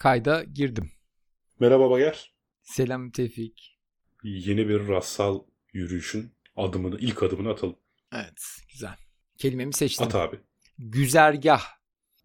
Kayda 0.00 0.44
girdim. 0.44 0.90
Merhaba 1.58 1.90
Bayer. 1.90 2.34
Selam 2.62 3.10
Tevfik. 3.10 3.78
Yeni 4.22 4.68
bir 4.68 4.88
rastsal 4.88 5.40
yürüyüşün 5.72 6.32
adımını, 6.56 6.98
ilk 6.98 7.22
adımını 7.22 7.50
atalım. 7.50 7.76
Evet, 8.12 8.42
güzel. 8.72 8.96
Kelimemi 9.38 9.74
seçtim. 9.74 10.06
At 10.06 10.14
abi. 10.14 10.40
Güzergah. 10.78 11.62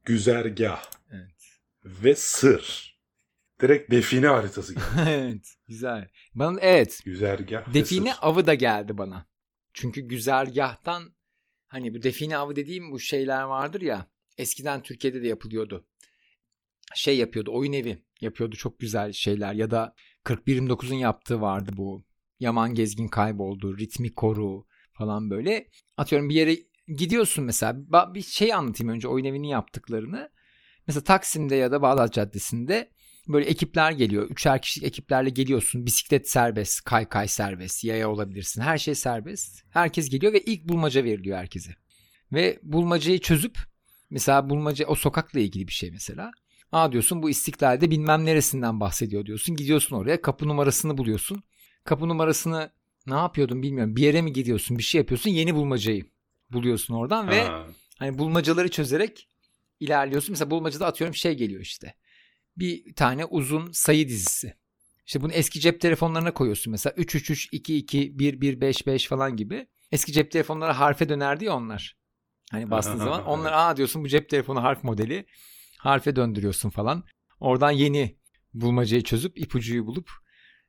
Güzergah. 0.05 0.83
Evet. 1.11 1.59
Ve 1.85 2.15
sır. 2.15 2.95
Direkt 3.61 3.91
define 3.91 4.27
haritası 4.27 4.73
geldi. 4.73 4.85
evet, 5.09 5.55
güzel. 5.67 6.09
Bana 6.35 6.59
evet, 6.61 7.01
Güzergah 7.05 7.73
define 7.73 8.11
sır. 8.13 8.19
avı 8.21 8.47
da 8.47 8.53
geldi 8.53 8.97
bana. 8.97 9.27
Çünkü 9.73 10.01
güzergahtan 10.01 11.15
hani 11.67 11.93
bu 11.93 12.03
define 12.03 12.37
avı 12.37 12.55
dediğim 12.55 12.91
bu 12.91 12.99
şeyler 12.99 13.43
vardır 13.43 13.81
ya. 13.81 14.07
Eskiden 14.37 14.81
Türkiye'de 14.81 15.21
de 15.21 15.27
yapılıyordu. 15.27 15.85
Şey 16.95 17.17
yapıyordu, 17.17 17.51
oyun 17.53 17.73
evi 17.73 18.03
yapıyordu 18.21 18.55
çok 18.55 18.79
güzel 18.79 19.13
şeyler 19.13 19.53
ya 19.53 19.71
da 19.71 19.95
4129'un 20.25 20.95
yaptığı 20.95 21.41
vardı 21.41 21.71
bu. 21.77 22.03
Yaman 22.39 22.73
Gezgin 22.73 23.07
kayboldu, 23.07 23.77
ritmi 23.77 24.13
koru 24.13 24.65
falan 24.93 25.29
böyle. 25.29 25.67
Atıyorum 25.97 26.29
bir 26.29 26.35
yere 26.35 26.57
gidiyorsun 26.87 27.45
mesela. 27.45 27.75
Bir 28.13 28.21
şey 28.21 28.53
anlatayım 28.53 28.93
önce 28.93 29.07
oyun 29.07 29.25
evinin 29.25 29.47
yaptıklarını. 29.47 30.29
Mesela 30.87 31.03
Taksim'de 31.03 31.55
ya 31.55 31.71
da 31.71 31.81
Bağdat 31.81 32.13
Caddesi'nde 32.13 32.91
böyle 33.27 33.45
ekipler 33.45 33.91
geliyor. 33.91 34.29
Üçer 34.29 34.61
kişilik 34.61 34.87
ekiplerle 34.87 35.29
geliyorsun. 35.29 35.85
Bisiklet 35.85 36.29
serbest, 36.29 36.83
kaykay 36.83 37.27
serbest, 37.27 37.83
yaya 37.83 38.09
olabilirsin. 38.09 38.61
Her 38.61 38.77
şey 38.77 38.95
serbest. 38.95 39.63
Herkes 39.69 40.09
geliyor 40.09 40.33
ve 40.33 40.41
ilk 40.41 40.69
bulmaca 40.69 41.03
veriliyor 41.03 41.37
herkese. 41.37 41.71
Ve 42.33 42.59
bulmacayı 42.63 43.19
çözüp 43.19 43.59
mesela 44.09 44.49
bulmaca 44.49 44.85
o 44.87 44.95
sokakla 44.95 45.39
ilgili 45.39 45.67
bir 45.67 45.73
şey 45.73 45.91
mesela. 45.91 46.31
Aa 46.71 46.91
diyorsun 46.91 47.23
bu 47.23 47.29
istiklalde 47.29 47.91
bilmem 47.91 48.25
neresinden 48.25 48.79
bahsediyor 48.79 49.25
diyorsun. 49.25 49.55
Gidiyorsun 49.55 49.95
oraya 49.95 50.21
kapı 50.21 50.47
numarasını 50.47 50.97
buluyorsun. 50.97 51.43
Kapı 51.83 52.07
numarasını 52.07 52.71
ne 53.07 53.13
yapıyordun 53.15 53.63
bilmiyorum. 53.63 53.95
Bir 53.95 54.01
yere 54.01 54.21
mi 54.21 54.33
gidiyorsun 54.33 54.77
bir 54.77 54.83
şey 54.83 54.99
yapıyorsun 54.99 55.29
yeni 55.29 55.55
bulmacayı 55.55 56.05
buluyorsun 56.51 56.93
oradan 56.93 57.29
ve 57.29 57.43
Ha. 57.43 57.67
hani 57.99 58.17
bulmacaları 58.17 58.69
çözerek 58.69 59.27
ilerliyorsun. 59.79 60.31
Mesela 60.31 60.51
bulmacada 60.51 60.85
atıyorum 60.85 61.15
şey 61.15 61.33
geliyor 61.33 61.61
işte. 61.61 61.95
Bir 62.57 62.93
tane 62.95 63.25
uzun 63.25 63.71
sayı 63.71 64.07
dizisi. 64.09 64.53
İşte 65.07 65.21
bunu 65.21 65.31
eski 65.31 65.59
cep 65.59 65.81
telefonlarına 65.81 66.33
koyuyorsun 66.33 66.71
mesela 66.71 66.93
333 66.97 67.49
22 67.53 68.19
1155 68.19 69.07
falan 69.07 69.37
gibi. 69.37 69.67
Eski 69.91 70.13
cep 70.13 70.31
telefonları 70.31 70.71
harfe 70.71 71.09
dönerdi 71.09 71.45
ya 71.45 71.55
onlar. 71.55 71.95
Hani 72.51 72.71
bastığın 72.71 72.97
zaman 73.05 73.25
onlar 73.25 73.53
aa 73.53 73.77
diyorsun 73.77 74.03
bu 74.03 74.07
cep 74.07 74.29
telefonu 74.29 74.63
harf 74.63 74.83
modeli. 74.83 75.25
Harfe 75.85 76.15
döndürüyorsun 76.15 76.69
falan. 76.69 77.03
Oradan 77.39 77.71
yeni 77.71 78.17
bulmacayı 78.53 79.03
çözüp 79.03 79.37
ipucuyu 79.39 79.85
bulup 79.85 80.09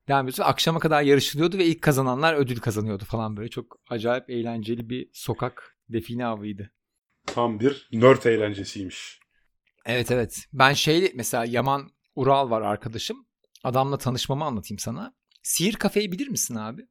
devam 0.08 0.25
ediyorsun. 0.27 0.42
Akşama 0.42 0.78
kadar 0.81 1.03
yarışılıyordu 1.03 1.58
ve 1.58 1.64
ilk 1.67 1.83
kazananlar 1.83 2.34
ödül 2.34 2.61
kazanıyordu 2.61 3.05
falan 3.05 3.36
böyle. 3.36 3.48
Çok 3.48 3.78
acayip 3.91 4.31
eğlenceli 4.31 4.89
bir 4.91 5.11
sokak 5.12 5.77
define 5.89 6.27
avıydı. 6.27 6.70
Tam 7.27 7.61
bir 7.61 7.89
nerd 7.92 8.25
eğlencesiymiş. 8.25 9.20
Evet 9.86 10.11
evet. 10.11 10.47
Ben 10.53 10.73
şeyli 10.73 11.12
mesela 11.14 11.45
Yaman 11.45 11.91
Ural 12.14 12.51
var 12.51 12.62
arkadaşım. 12.62 13.27
Adamla 13.64 13.98
tanışmamı 13.98 14.45
anlatayım 14.45 14.78
sana. 14.78 15.14
Sihir 15.42 15.73
Kafe'yi 15.73 16.12
bilir 16.12 16.28
misin 16.28 16.55
abi? 16.55 16.86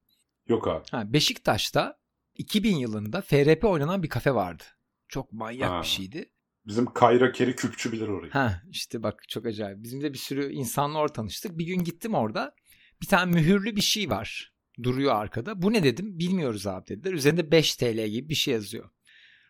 Yok 0.47 0.67
abi. 0.67 0.83
Ha, 0.91 1.13
Beşiktaş'ta 1.13 1.99
2000 2.35 2.75
yılında 2.75 3.21
FRP 3.21 3.63
oynanan 3.65 4.03
bir 4.03 4.09
kafe 4.09 4.35
vardı. 4.35 4.63
Çok 5.07 5.33
manyak 5.33 5.71
Ha. 5.71 5.81
bir 5.81 5.87
şeydi. 5.87 6.31
Bizim 6.67 6.85
Kayra 6.85 7.31
Keri 7.31 7.55
Küpçü 7.55 7.91
bilir 7.91 8.07
orayı. 8.07 8.31
Ha 8.31 8.61
işte 8.69 9.03
bak 9.03 9.23
çok 9.29 9.45
acayip. 9.45 9.83
Bizim 9.83 10.01
de 10.01 10.13
bir 10.13 10.17
sürü 10.17 10.51
insanla 10.51 10.99
orada 10.99 11.13
tanıştık. 11.13 11.57
Bir 11.57 11.65
gün 11.65 11.83
gittim 11.83 12.13
orada. 12.13 12.55
Bir 13.01 13.07
tane 13.07 13.31
mühürlü 13.31 13.75
bir 13.75 13.81
şey 13.81 14.09
var. 14.09 14.53
Duruyor 14.83 15.15
arkada. 15.15 15.61
Bu 15.61 15.73
ne 15.73 15.83
dedim? 15.83 16.19
Bilmiyoruz 16.19 16.67
abi 16.67 16.87
dediler. 16.87 17.13
Üzerinde 17.13 17.51
5 17.51 17.75
TL 17.75 18.07
gibi 18.07 18.29
bir 18.29 18.35
şey 18.35 18.53
yazıyor. 18.53 18.89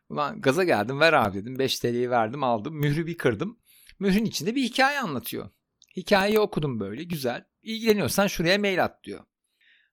Ulan 0.10 0.42
gaza 0.42 0.64
geldim 0.64 1.00
ver 1.00 1.14
abi 1.14 1.38
dedim. 1.38 1.60
5 1.60 1.80
TL'yi 1.80 2.10
verdim 2.10 2.44
aldım. 2.44 2.76
Mührü 2.76 3.08
bir 3.08 3.18
kırdım. 3.18 3.60
Mührün 4.00 4.26
içinde 4.26 4.56
bir 4.56 4.64
hikaye 4.64 5.00
anlatıyor. 5.00 5.50
Hikayeyi 5.98 6.40
okudum 6.40 6.80
böyle 6.80 7.04
güzel. 7.04 7.46
İlgileniyorsan 7.62 8.28
şuraya 8.28 8.58
mail 8.58 8.84
at 8.84 9.04
diyor. 9.04 9.24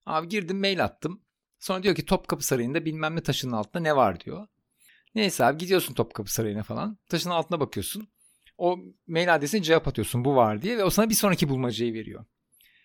Abi 0.06 0.28
girdim 0.28 0.60
mail 0.60 0.84
attım. 0.84 1.22
Sonra 1.58 1.82
diyor 1.82 1.94
ki 1.94 2.04
Topkapı 2.04 2.46
Sarayı'nda 2.46 2.84
bilmem 2.84 3.16
ne 3.16 3.22
taşının 3.22 3.52
altında 3.52 3.82
ne 3.82 3.96
var 3.96 4.20
diyor. 4.20 4.46
Neyse 5.14 5.44
abi 5.44 5.58
gidiyorsun 5.58 5.94
Topkapı 5.94 6.32
Sarayı'na 6.32 6.62
falan. 6.62 6.98
Taşın 7.08 7.30
altına 7.30 7.60
bakıyorsun. 7.60 8.08
O 8.58 8.78
mail 9.06 9.34
adresine 9.34 9.62
cevap 9.62 9.88
atıyorsun 9.88 10.24
bu 10.24 10.36
var 10.36 10.62
diye 10.62 10.78
ve 10.78 10.84
o 10.84 10.90
sana 10.90 11.10
bir 11.10 11.14
sonraki 11.14 11.48
bulmacayı 11.48 11.94
veriyor. 11.94 12.24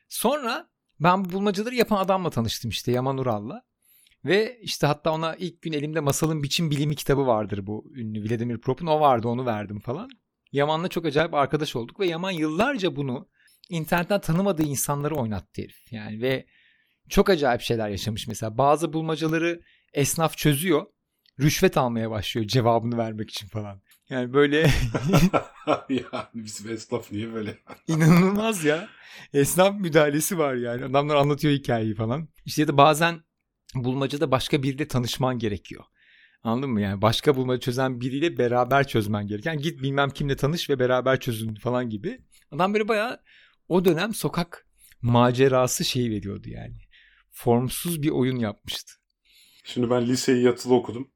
Sonra 0.10 0.70
ben 1.00 1.26
bu 1.26 1.32
bulmacaları 1.32 1.76
yapan 1.76 1.98
adamla 1.98 2.30
tanıştım 2.30 2.70
işte 2.70 2.92
Yaman 2.92 3.18
Ural'la. 3.18 3.64
Ve 4.26 4.60
işte 4.62 4.88
hatta 4.88 5.12
ona 5.12 5.36
ilk 5.36 5.62
gün 5.62 5.74
elimde 5.74 6.00
Masalın 6.00 6.44
Biçim 6.44 6.72
Bilimi 6.72 6.96
kitabı 6.96 7.28
vardır 7.28 7.68
bu 7.68 7.92
ünlü 7.96 8.30
Vladimir 8.30 8.62
Prop'un. 8.62 8.88
O 8.88 9.00
vardı 9.00 9.28
onu 9.28 9.46
verdim 9.46 9.80
falan. 9.80 10.10
Yaman'la 10.52 10.88
çok 10.88 11.06
acayip 11.06 11.34
arkadaş 11.34 11.76
olduk 11.76 12.00
ve 12.00 12.08
Yaman 12.08 12.32
yıllarca 12.32 12.96
bunu 12.96 13.30
internetten 13.70 14.22
tanımadığı 14.22 14.64
insanları 14.64 15.16
oynattı 15.16 15.62
herif. 15.62 15.92
Yani 15.94 16.22
ve 16.22 16.46
çok 17.10 17.30
acayip 17.30 17.62
şeyler 17.62 17.90
yaşamış 17.90 18.28
mesela. 18.28 18.58
Bazı 18.58 18.94
bulmacaları 18.94 19.62
esnaf 19.94 20.38
çözüyor. 20.38 20.86
Rüşvet 21.40 21.78
almaya 21.78 22.12
başlıyor 22.12 22.48
cevabını 22.48 22.98
vermek 22.98 23.30
için 23.30 23.48
falan. 23.48 23.82
Yani 24.10 24.34
böyle 24.34 24.58
yani 25.90 26.26
bizim 26.34 26.72
esnaf 26.72 27.12
niye 27.12 27.34
böyle? 27.34 27.58
İnanılmaz 27.88 28.64
ya. 28.64 28.90
Esnaf 29.34 29.80
müdahalesi 29.80 30.38
var 30.38 30.56
yani. 30.56 30.86
Adamlar 30.86 31.16
anlatıyor 31.16 31.54
hikayeyi 31.54 31.96
falan. 31.96 32.28
İşte 32.46 32.62
ya 32.62 32.68
da 32.68 32.78
bazen 32.78 33.22
bulmacada 33.76 34.32
başka 34.32 34.64
biriyle 34.64 34.88
tanışman 34.88 35.40
gerekiyor. 35.40 35.84
Anladın 36.44 36.70
mı? 36.70 36.82
Yani 36.82 37.02
başka 37.02 37.36
bulmaca 37.36 37.60
çözen 37.60 38.02
biriyle 38.02 38.38
beraber 38.38 38.88
çözmen 38.88 39.28
gereken. 39.28 39.58
Git 39.58 39.82
bilmem 39.82 40.10
kimle 40.10 40.36
tanış 40.36 40.70
ve 40.70 40.80
beraber 40.80 41.20
çözün 41.20 41.56
falan 41.56 41.90
gibi. 41.90 42.20
Adam 42.52 42.74
böyle 42.74 42.88
bayağı 42.88 43.20
o 43.68 43.86
dönem 43.86 44.14
sokak 44.14 44.68
macerası 45.02 45.86
şeyi 45.86 46.12
veriyordu 46.12 46.50
yani. 46.50 46.76
Formsuz 47.32 48.02
bir 48.02 48.10
oyun 48.10 48.36
yapmıştı. 48.36 48.94
Şimdi 49.64 49.90
ben 49.90 50.08
liseyi 50.08 50.44
yatılı 50.44 50.76
okudum. 50.76 51.12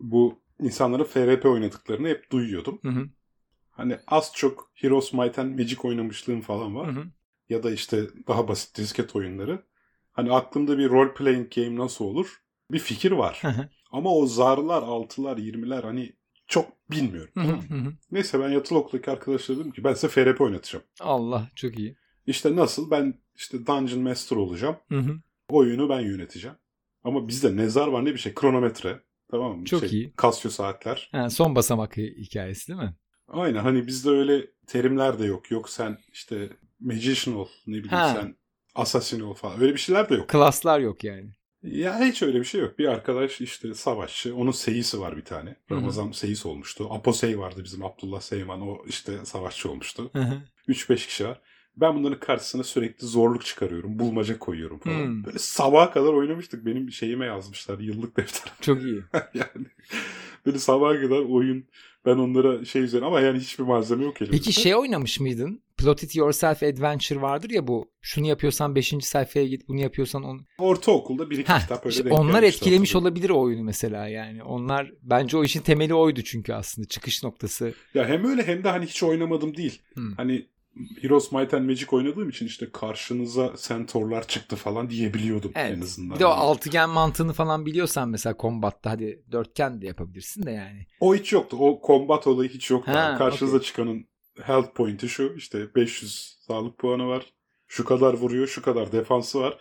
Bu 0.00 0.38
insanların 0.60 1.04
FRP 1.04 1.46
oynadıklarını 1.48 2.08
hep 2.08 2.30
duyuyordum. 2.32 2.78
Hı 2.82 2.88
hı. 2.88 3.08
Hani 3.70 3.98
az 4.06 4.32
çok 4.34 4.70
Heroes 4.74 5.12
Might 5.12 5.38
and 5.38 5.58
Magic 5.58 5.78
oynamışlığım 5.84 6.40
falan 6.40 6.70
Hı 6.70 6.74
var. 6.74 6.96
hı. 6.96 7.04
Ya 7.48 7.62
da 7.62 7.70
işte 7.70 8.02
daha 8.28 8.48
basit 8.48 8.76
disket 8.78 9.16
oyunları. 9.16 9.62
Hani 10.12 10.32
aklımda 10.32 10.78
bir 10.78 10.90
role 10.90 11.14
playing 11.14 11.54
game 11.54 11.76
nasıl 11.76 12.04
olur? 12.04 12.42
Bir 12.70 12.78
fikir 12.78 13.12
var. 13.12 13.38
Hı 13.42 13.48
hı. 13.48 13.68
Ama 13.90 14.14
o 14.14 14.26
zarlar, 14.26 14.82
altılar, 14.82 15.36
yirmiler 15.36 15.82
hani 15.84 16.12
çok 16.46 16.90
bilmiyorum. 16.90 17.30
Hı 17.34 17.40
hı. 17.40 17.74
Hı 17.74 17.88
hı. 17.88 17.92
Neyse 18.10 18.40
ben 18.40 18.48
yatılı 18.50 18.78
okuldaki 18.78 19.10
arkadaşlara 19.10 19.58
dedim 19.58 19.70
ki 19.72 19.84
ben 19.84 19.94
size 19.94 20.08
FRP 20.08 20.40
oynatacağım. 20.40 20.84
Allah 21.00 21.48
çok 21.56 21.78
iyi. 21.78 21.96
İşte 22.26 22.56
nasıl? 22.56 22.90
Ben 22.90 23.14
işte 23.34 23.66
Dungeon 23.66 24.02
Master 24.02 24.36
olacağım. 24.36 24.76
Hı 24.88 24.98
hı. 24.98 25.20
Oyunu 25.48 25.88
ben 25.88 26.00
yöneteceğim. 26.00 26.56
Ama 27.04 27.28
bizde 27.28 27.56
ne 27.56 27.68
zar 27.68 27.88
var 27.88 28.04
ne 28.04 28.12
bir 28.12 28.18
şey. 28.18 28.34
Kronometre. 28.34 29.00
Tamam 29.30 29.58
mı? 29.58 29.64
Çok 29.64 29.80
şey, 29.80 29.90
iyi. 29.90 30.12
Casio 30.22 30.50
saatler. 30.50 31.08
Ha, 31.12 31.30
son 31.30 31.54
basamak 31.54 31.96
hikayesi 31.96 32.68
değil 32.68 32.80
mi? 32.80 32.94
Aynen 33.28 33.60
hani 33.60 33.86
bizde 33.86 34.10
öyle 34.10 34.46
terimler 34.66 35.18
de 35.18 35.24
yok. 35.24 35.50
Yok 35.50 35.70
sen 35.70 35.98
işte 36.12 36.48
magician 36.80 37.36
ol 37.36 37.48
ne 37.66 37.74
bileyim 37.74 37.88
Ha. 37.88 38.14
sen 38.14 38.36
assassin 38.74 39.20
ol 39.20 39.34
falan. 39.34 39.60
Öyle 39.60 39.72
bir 39.72 39.78
şeyler 39.78 40.08
de 40.08 40.14
yok. 40.14 40.28
Klaslar 40.28 40.80
yok 40.80 41.04
yani. 41.04 41.30
Ya 41.62 42.00
hiç 42.00 42.22
öyle 42.22 42.40
bir 42.40 42.44
şey 42.44 42.60
yok. 42.60 42.78
Bir 42.78 42.88
arkadaş 42.88 43.40
işte 43.40 43.74
savaşçı. 43.74 44.36
Onun 44.36 44.50
seyisi 44.50 45.00
var 45.00 45.16
bir 45.16 45.24
tane. 45.24 45.56
Ramazan 45.70 46.10
seyis 46.10 46.46
olmuştu. 46.46 46.86
Aposey 46.90 47.38
vardı 47.38 47.60
bizim 47.64 47.84
Abdullah 47.84 48.20
Seyman. 48.20 48.60
O 48.60 48.84
işte 48.86 49.24
savaşçı 49.24 49.70
olmuştu. 49.70 50.10
Hı 50.12 50.22
hı. 50.22 50.42
3-5 50.68 51.06
kişi 51.06 51.24
var. 51.24 51.40
Ben 51.76 51.94
bunların 51.94 52.20
karşısına 52.20 52.62
sürekli 52.62 53.06
zorluk 53.06 53.44
çıkarıyorum. 53.44 53.98
Bulmaca 53.98 54.38
koyuyorum 54.38 54.78
falan. 54.78 55.04
Hmm. 55.06 55.24
Böyle 55.24 55.38
sabaha 55.38 55.90
kadar 55.90 56.12
oynamıştık. 56.12 56.66
Benim 56.66 56.90
şeyime 56.90 57.26
yazmışlar 57.26 57.78
yıllık 57.78 58.16
defterim. 58.16 58.52
Çok 58.60 58.82
iyi. 58.82 59.02
yani 59.34 59.66
böyle 60.46 60.58
sabaha 60.58 61.00
kadar 61.00 61.20
oyun 61.20 61.64
ben 62.06 62.16
onlara 62.16 62.64
şey 62.64 62.82
üzerine 62.82 63.06
ama 63.06 63.20
yani 63.20 63.38
hiçbir 63.38 63.64
malzeme 63.64 64.04
yok 64.04 64.22
elimizde. 64.22 64.36
Peki 64.36 64.52
şey 64.52 64.76
oynamış 64.76 65.20
mıydın? 65.20 65.62
Plot 65.76 66.02
It 66.02 66.16
Yourself 66.16 66.62
Adventure 66.62 67.20
vardır 67.20 67.50
ya 67.50 67.66
bu. 67.66 67.90
Şunu 68.00 68.26
yapıyorsan 68.26 68.74
5. 68.74 68.94
sayfaya 69.00 69.46
git, 69.46 69.68
bunu 69.68 69.80
yapıyorsan 69.80 70.22
on. 70.22 70.46
Ortaokulda 70.58 71.30
bir 71.30 71.38
iki 71.38 71.52
Heh, 71.52 71.60
kitap 71.60 71.86
öyle 71.86 71.92
işte 71.92 72.04
denk 72.04 72.18
onlar 72.18 72.42
etkilemiş 72.42 72.90
hatırlıyorum. 72.90 73.06
olabilir 73.06 73.30
o 73.30 73.40
oyunu 73.40 73.62
mesela 73.62 74.08
yani. 74.08 74.42
Onlar 74.42 74.92
bence 75.02 75.36
o 75.36 75.44
işin 75.44 75.60
temeli 75.60 75.94
oydu 75.94 76.22
çünkü 76.22 76.52
aslında 76.52 76.88
çıkış 76.88 77.22
noktası. 77.22 77.74
Ya 77.94 78.08
hem 78.08 78.24
öyle 78.24 78.46
hem 78.46 78.64
de 78.64 78.68
hani 78.68 78.86
hiç 78.86 79.02
oynamadım 79.02 79.56
değil. 79.56 79.82
Hmm. 79.94 80.12
Hani 80.12 80.46
Heroes 81.02 81.32
Might 81.32 81.54
and 81.54 81.64
Magic 81.70 81.86
oynadığım 81.92 82.28
için 82.28 82.46
işte 82.46 82.70
karşınıza 82.72 83.52
centaurlar 83.68 84.28
çıktı 84.28 84.56
falan 84.56 84.90
diyebiliyordum 84.90 85.52
en 85.54 85.66
Evet. 85.72 85.82
azından. 85.82 86.14
Bir 86.14 86.20
de 86.20 86.26
o 86.26 86.30
altıgen 86.30 86.90
mantığını 86.90 87.32
falan 87.32 87.66
biliyorsan 87.66 88.08
mesela 88.08 88.36
kombatta 88.36 88.90
hadi 88.90 89.22
dörtgen 89.32 89.82
de 89.82 89.86
yapabilirsin 89.86 90.42
de 90.46 90.50
yani. 90.50 90.86
O 91.00 91.14
hiç 91.14 91.32
yoktu. 91.32 91.56
O 91.60 91.80
combat 91.86 92.26
olayı 92.26 92.50
hiç 92.50 92.70
yoktu. 92.70 92.92
Ha, 92.92 92.96
Yani 92.98 93.18
karşınıza 93.18 93.56
okey. 93.56 93.66
çıkanın 93.66 94.08
health 94.42 94.74
point'i 94.74 95.08
şu 95.08 95.34
işte 95.36 95.74
500 95.74 96.36
sağlık 96.46 96.78
puanı 96.78 97.06
var. 97.06 97.26
Şu 97.68 97.84
kadar 97.84 98.14
vuruyor, 98.14 98.46
şu 98.46 98.62
kadar 98.62 98.92
defansı 98.92 99.40
var. 99.40 99.58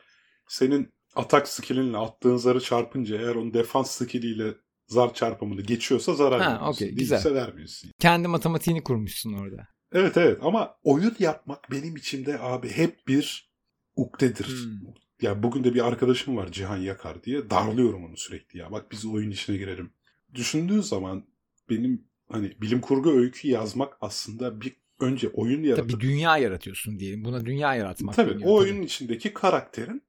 Senin 0.48 0.94
atak 1.16 1.48
skillinle 1.48 1.98
attığın 1.98 2.38
zarı 2.38 2.60
çarpınca 2.62 3.18
eğer 3.18 3.36
onun 3.36 3.54
defans 3.54 3.92
skilliyle 3.92 4.54
zar 4.88 5.14
çarpımını 5.14 5.62
geçiyorsa 5.62 6.14
zarar 6.14 6.42
Ha, 6.42 6.46
veriyorsun. 6.48 6.68
okey, 6.68 6.88
Değilse 6.98 7.16
güzel. 7.16 7.34
vermiyorsun. 7.36 7.92
Kendi 8.00 8.28
matematiğini 8.28 8.84
kurmuşsun 8.84 9.34
orada. 9.34 9.68
Evet 9.94 10.18
evet 10.18 10.40
ama 10.42 10.76
oyun 10.84 11.16
yapmak 11.20 11.72
benim 11.72 11.96
içimde 11.96 12.40
abi 12.40 12.70
hep 12.70 13.08
bir 13.08 13.52
ukdedir. 13.96 14.46
Hmm. 14.48 14.94
Ya 15.22 15.44
bugün 15.44 15.64
de 15.64 15.74
bir 15.74 15.88
arkadaşım 15.88 16.38
var 16.38 16.52
Cihan 16.52 16.78
Yakar 16.78 17.24
diye 17.24 17.50
darlıyorum 17.50 18.06
onu 18.06 18.18
sürekli 18.18 18.60
ya. 18.60 18.72
Bak 18.72 18.92
biz 18.92 19.06
oyun 19.06 19.32
içine 19.32 19.58
girelim. 19.58 19.92
Düşündüğün 20.36 20.82
zaman 20.82 21.24
benim 21.70 22.06
hani 22.30 22.62
bilim 22.62 22.82
kurgu 22.82 23.12
öykü 23.12 23.48
yazmak 23.48 23.98
aslında 24.02 24.62
bir 24.62 24.76
önce 25.00 25.30
oyun 25.30 25.64
yaratıp 25.64 25.90
Tabii 25.90 26.02
dünya 26.02 26.38
yaratıyorsun 26.38 27.00
diyelim. 27.00 27.26
Buna 27.26 27.46
dünya 27.46 27.76
yaratmak 27.76 28.16
Tabii 28.16 28.34
deniyor. 28.34 28.50
o 28.50 28.56
oyunun 28.56 28.82
içindeki 28.82 29.34
karakterin 29.34 30.02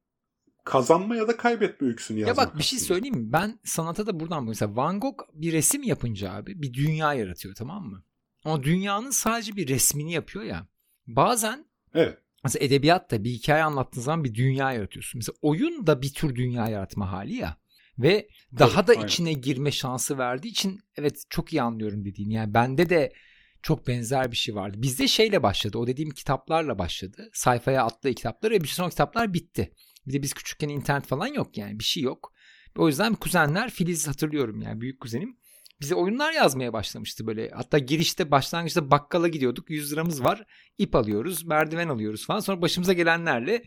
kazanma 0.63 1.15
ya 1.15 1.27
da 1.27 1.37
kaybetme 1.37 1.87
öyküsünü 1.87 2.19
Ya 2.19 2.27
yazmak. 2.27 2.47
bak 2.47 2.57
bir 2.57 2.63
şey 2.63 2.79
söyleyeyim 2.79 3.15
mi? 3.15 3.33
Ben 3.33 3.59
sanata 3.63 4.07
da 4.07 4.19
buradan 4.19 4.43
mesela 4.45 4.75
Van 4.75 4.99
Gogh 4.99 5.19
bir 5.33 5.53
resim 5.53 5.83
yapınca 5.83 6.31
abi 6.33 6.61
bir 6.61 6.73
dünya 6.73 7.13
yaratıyor 7.13 7.55
tamam 7.55 7.83
mı? 7.83 8.03
Ama 8.45 8.63
dünyanın 8.63 9.09
sadece 9.09 9.55
bir 9.55 9.67
resmini 9.67 10.13
yapıyor 10.13 10.45
ya. 10.45 10.67
Bazen 11.07 11.65
Evet. 11.93 12.17
mesela 12.43 12.65
edebiyatta 12.65 13.23
bir 13.23 13.29
hikaye 13.29 13.63
anlattığın 13.63 14.01
zaman 14.01 14.23
bir 14.23 14.35
dünya 14.35 14.71
yaratıyorsun. 14.71 15.19
Mesela 15.19 15.35
oyun 15.41 15.87
da 15.87 16.01
bir 16.01 16.13
tür 16.13 16.35
dünya 16.35 16.67
yaratma 16.67 17.11
hali 17.11 17.35
ya. 17.35 17.57
Ve 17.97 18.27
daha 18.59 18.87
da 18.87 18.91
aynen. 18.91 19.05
içine 19.05 19.33
girme 19.33 19.71
şansı 19.71 20.17
verdiği 20.17 20.47
için 20.47 20.79
evet 20.95 21.23
çok 21.29 21.53
iyi 21.53 21.61
anlıyorum 21.61 22.05
dediğini. 22.05 22.33
Yani 22.33 22.53
bende 22.53 22.89
de 22.89 23.13
çok 23.61 23.87
benzer 23.87 24.31
bir 24.31 24.37
şey 24.37 24.55
vardı. 24.55 24.77
Bizde 24.81 25.07
şeyle 25.07 25.43
başladı. 25.43 25.77
O 25.77 25.87
dediğim 25.87 26.11
kitaplarla 26.11 26.79
başladı. 26.79 27.29
Sayfaya 27.33 27.83
attığı 27.83 28.13
kitaplar 28.13 28.51
ve 28.51 28.61
bir 28.61 28.67
sonra 28.67 28.89
kitaplar 28.89 29.33
bitti. 29.33 29.71
Bir 30.07 30.13
de 30.13 30.21
biz 30.21 30.33
küçükken 30.33 30.69
internet 30.69 31.05
falan 31.05 31.27
yok 31.27 31.57
yani 31.57 31.79
bir 31.79 31.83
şey 31.83 32.03
yok. 32.03 32.33
O 32.77 32.87
yüzden 32.87 33.15
kuzenler 33.15 33.69
Filiz 33.69 34.07
hatırlıyorum 34.07 34.61
yani 34.61 34.81
büyük 34.81 34.99
kuzenim. 34.99 35.37
Bize 35.81 35.95
oyunlar 35.95 36.33
yazmaya 36.33 36.73
başlamıştı 36.73 37.27
böyle. 37.27 37.49
Hatta 37.49 37.77
girişte 37.77 38.31
başlangıçta 38.31 38.91
bakkala 38.91 39.27
gidiyorduk. 39.27 39.69
100 39.69 39.93
liramız 39.93 40.23
var. 40.23 40.45
ip 40.77 40.95
alıyoruz, 40.95 41.45
merdiven 41.45 41.89
alıyoruz 41.89 42.25
falan. 42.25 42.39
Sonra 42.39 42.61
başımıza 42.61 42.93
gelenlerle 42.93 43.63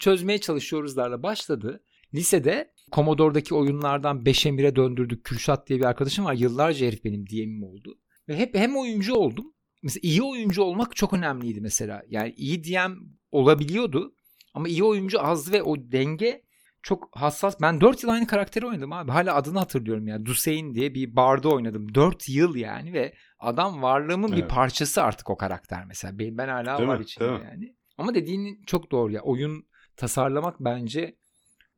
çözmeye 0.00 0.38
çalışıyoruzlarla 0.38 1.22
başladı. 1.22 1.82
Lisede 2.14 2.72
Commodore'daki 2.92 3.54
oyunlardan 3.54 4.18
5'e 4.18 4.50
1'e 4.50 4.76
döndürdük. 4.76 5.24
Kürşat 5.24 5.68
diye 5.68 5.78
bir 5.78 5.84
arkadaşım 5.84 6.24
var. 6.24 6.34
Yıllarca 6.34 6.86
herif 6.86 7.04
benim 7.04 7.26
DM'im 7.26 7.62
oldu. 7.62 7.98
Ve 8.28 8.36
hep 8.36 8.54
hem 8.54 8.76
oyuncu 8.76 9.14
oldum. 9.14 9.54
Mesela 9.82 10.00
iyi 10.02 10.22
oyuncu 10.22 10.62
olmak 10.62 10.96
çok 10.96 11.12
önemliydi 11.12 11.60
mesela. 11.60 12.02
Yani 12.08 12.34
iyi 12.36 12.64
DM 12.64 12.92
olabiliyordu. 13.30 14.14
Ama 14.54 14.68
iyi 14.68 14.84
oyuncu 14.84 15.22
azdı 15.22 15.52
ve 15.52 15.62
o 15.62 15.76
denge 15.78 16.42
çok 16.88 17.08
hassas. 17.16 17.60
Ben 17.60 17.80
4 17.80 18.02
yıl 18.02 18.10
aynı 18.10 18.26
karakteri 18.26 18.66
oynadım 18.66 18.92
abi. 18.92 19.10
Hala 19.10 19.34
adını 19.34 19.58
hatırlıyorum 19.58 20.06
ya. 20.08 20.26
Dusein 20.26 20.74
diye 20.74 20.94
bir 20.94 21.16
barda 21.16 21.48
oynadım. 21.48 21.94
4 21.94 22.28
yıl 22.28 22.56
yani 22.56 22.92
ve 22.92 23.14
adam 23.38 23.82
varlığımın 23.82 24.32
bir 24.32 24.38
Evet. 24.40 24.50
parçası 24.50 25.02
artık 25.02 25.30
o 25.30 25.36
karakter 25.36 25.84
mesela. 25.84 26.18
Ben, 26.18 26.38
ben 26.38 26.48
hala 26.48 26.78
Değil 26.78 26.88
var 26.88 26.98
mi? 26.98 27.02
içinde 27.02 27.28
Değil 27.28 27.40
mi? 27.40 27.46
yani. 27.50 27.76
Ama 27.98 28.14
dediğin 28.14 28.62
çok 28.66 28.90
doğru 28.90 29.12
ya. 29.12 29.20
Oyun 29.22 29.66
tasarlamak 29.96 30.56
bence 30.60 31.16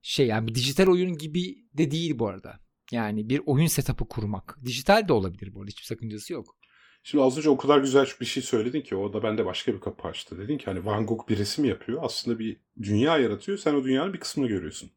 şey 0.03 0.27
yani 0.27 0.47
bir 0.49 0.55
dijital 0.55 0.87
oyun 0.87 1.13
gibi 1.17 1.57
de 1.75 1.91
değil 1.91 2.19
bu 2.19 2.29
arada. 2.29 2.61
Yani 2.93 3.29
bir 3.29 3.43
oyun 3.47 3.67
setup'ı 3.67 4.09
kurmak. 4.09 4.59
Dijital 4.65 5.09
de 5.09 5.13
olabilir 5.13 5.55
bu 5.55 5.61
arada. 5.61 5.69
Hiçbir 5.69 5.85
sakıncası 5.87 6.33
yok. 6.33 6.57
Şimdi 7.03 7.25
az 7.25 7.39
önce 7.39 7.51
o 7.51 7.57
kadar 7.57 7.79
güzel 7.79 8.07
bir 8.21 8.27
şey 8.27 8.43
söyledin 8.43 8.81
ki 8.81 8.97
o 8.97 9.13
da 9.13 9.23
bende 9.23 9.47
başka 9.47 9.75
bir 9.75 9.81
kapı 9.81 10.09
açtı. 10.09 10.39
Dedin 10.39 10.59
ki 10.59 10.65
hani 10.65 10.87
Van 10.87 11.07
Gogh 11.07 11.29
bir 11.29 11.39
resim 11.39 11.65
yapıyor. 11.65 12.01
Aslında 12.03 12.39
bir 12.39 12.61
dünya 12.83 13.19
yaratıyor. 13.19 13.59
Sen 13.59 13.75
o 13.75 13.85
dünyanın 13.85 14.13
bir 14.13 14.21
kısmını 14.21 14.49
görüyorsun. 14.49 14.91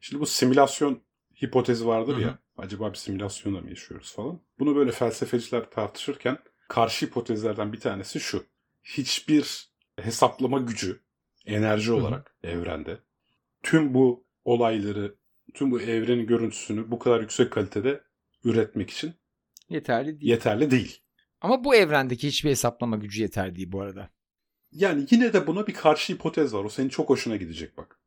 Şimdi 0.00 0.20
bu 0.20 0.26
simülasyon 0.26 1.02
hipotezi 1.42 1.86
vardır 1.86 2.14
Hı 2.14 2.16
hı. 2.16 2.22
ya. 2.22 2.38
Acaba 2.56 2.90
bir 2.90 2.96
simülasyonda 2.96 3.60
mı 3.60 3.70
yaşıyoruz 3.70 4.12
falan. 4.12 4.40
Bunu 4.58 4.76
böyle 4.76 4.92
felsefeciler 4.92 5.70
tartışırken 5.70 6.38
karşı 6.68 7.06
hipotezlerden 7.06 7.72
bir 7.72 7.80
tanesi 7.80 8.20
şu. 8.20 8.44
Hiçbir 8.82 9.70
hesaplama 9.96 10.58
gücü 10.58 11.00
enerji 11.46 11.92
olarak 11.92 12.36
evrende 12.42 12.98
tüm 13.62 13.94
bu 13.94 14.26
olayları, 14.44 15.14
tüm 15.54 15.70
bu 15.70 15.80
evrenin 15.80 16.26
görüntüsünü 16.26 16.90
bu 16.90 16.98
kadar 16.98 17.20
yüksek 17.20 17.52
kalitede 17.52 18.02
üretmek 18.44 18.90
için 18.90 19.14
Yeterli 19.68 20.20
değil. 20.20 20.30
yeterli 20.32 20.70
değil. 20.70 21.02
Ama 21.40 21.64
bu 21.64 21.74
evrendeki 21.74 22.28
hiçbir 22.28 22.50
hesaplama 22.50 22.96
gücü 22.96 23.22
yeterli 23.22 23.56
değil 23.56 23.72
bu 23.72 23.80
arada. 23.80 24.10
Yani 24.72 25.06
yine 25.10 25.32
de 25.32 25.46
buna 25.46 25.66
bir 25.66 25.74
karşı 25.74 26.12
hipotez 26.12 26.54
var. 26.54 26.64
O 26.64 26.68
senin 26.68 26.88
çok 26.88 27.08
hoşuna 27.08 27.36
gidecek 27.36 27.76
bak. 27.76 28.00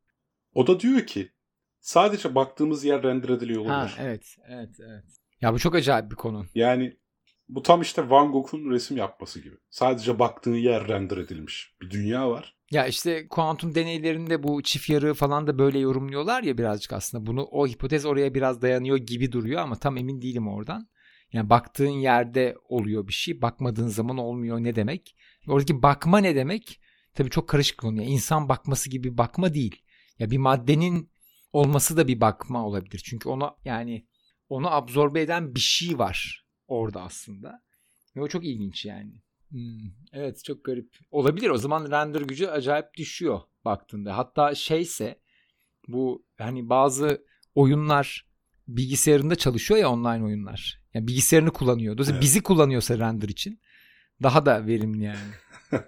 O 0.53 0.67
da 0.67 0.79
diyor 0.79 1.07
ki 1.07 1.31
sadece 1.79 2.35
baktığımız 2.35 2.83
yer 2.83 3.03
render 3.03 3.29
ediliyor 3.29 3.61
olabilir. 3.61 3.95
Ha 3.97 4.03
evet 4.03 4.37
evet 4.47 4.79
evet. 4.79 5.05
Ya 5.41 5.53
bu 5.53 5.59
çok 5.59 5.75
acayip 5.75 6.11
bir 6.11 6.15
konu. 6.15 6.45
Yani 6.55 6.97
bu 7.49 7.63
tam 7.63 7.81
işte 7.81 8.09
Van 8.09 8.31
Gogh'un 8.31 8.71
resim 8.71 8.97
yapması 8.97 9.39
gibi. 9.39 9.55
Sadece 9.69 10.19
baktığın 10.19 10.55
yer 10.55 10.87
render 10.87 11.17
edilmiş. 11.17 11.75
Bir 11.81 11.89
dünya 11.89 12.29
var. 12.29 12.55
Ya 12.71 12.87
işte 12.87 13.27
kuantum 13.27 13.75
deneylerinde 13.75 14.43
bu 14.43 14.63
çift 14.63 14.89
yarığı 14.89 15.13
falan 15.13 15.47
da 15.47 15.59
böyle 15.59 15.79
yorumluyorlar 15.79 16.43
ya 16.43 16.57
birazcık 16.57 16.93
aslında. 16.93 17.25
Bunu 17.25 17.43
o 17.43 17.67
hipotez 17.67 18.05
oraya 18.05 18.33
biraz 18.33 18.61
dayanıyor 18.61 18.97
gibi 18.97 19.31
duruyor 19.31 19.61
ama 19.61 19.75
tam 19.75 19.97
emin 19.97 20.21
değilim 20.21 20.47
oradan. 20.47 20.87
Yani 21.33 21.49
baktığın 21.49 21.89
yerde 21.89 22.55
oluyor 22.69 23.07
bir 23.07 23.13
şey, 23.13 23.41
bakmadığın 23.41 23.87
zaman 23.87 24.17
olmuyor 24.17 24.63
ne 24.63 24.75
demek? 24.75 25.15
Oradaki 25.47 25.81
bakma 25.83 26.17
ne 26.17 26.35
demek? 26.35 26.79
Tabii 27.13 27.29
çok 27.29 27.49
karışık 27.49 27.77
konu. 27.77 28.01
Yani 28.01 28.11
insan 28.11 28.49
bakması 28.49 28.89
gibi 28.89 29.17
bakma 29.17 29.53
değil. 29.53 29.81
Ya 30.19 30.31
bir 30.31 30.37
maddenin 30.37 31.11
olması 31.53 31.97
da 31.97 32.07
bir 32.07 32.21
bakma 32.21 32.67
olabilir. 32.67 33.01
Çünkü 33.05 33.29
ona 33.29 33.55
yani 33.65 34.07
onu 34.49 34.71
absorbe 34.71 35.21
eden 35.21 35.55
bir 35.55 35.59
şey 35.59 35.99
var 35.99 36.45
orada 36.67 37.01
aslında. 37.01 37.61
Ve 38.15 38.21
o 38.21 38.27
çok 38.27 38.45
ilginç 38.45 38.85
yani. 38.85 39.21
Hmm, 39.49 39.91
evet 40.13 40.43
çok 40.43 40.65
garip. 40.65 40.97
Olabilir 41.11 41.49
o 41.49 41.57
zaman 41.57 41.91
render 41.91 42.21
gücü 42.21 42.47
acayip 42.47 42.93
düşüyor 42.97 43.41
baktığında. 43.65 44.17
Hatta 44.17 44.55
şeyse 44.55 45.21
bu 45.87 46.25
hani 46.37 46.69
bazı 46.69 47.25
oyunlar 47.55 48.30
bilgisayarında 48.77 49.35
çalışıyor 49.35 49.79
ya 49.79 49.89
online 49.89 50.25
oyunlar. 50.25 50.81
Yani 50.93 51.07
bilgisayarını 51.07 51.51
kullanıyor. 51.51 51.93
Dolayısıyla 51.93 52.17
Evet. 52.17 52.23
bizi 52.23 52.43
kullanıyorsa 52.43 52.97
render 52.99 53.29
için 53.29 53.59
daha 54.23 54.45
da 54.45 54.67
verimli 54.67 55.03
yani. 55.03 55.17